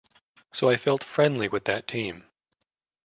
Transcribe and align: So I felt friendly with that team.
So 0.51 0.67
I 0.67 0.77
felt 0.77 1.03
friendly 1.03 1.47
with 1.47 1.65
that 1.65 1.87
team. 1.87 2.25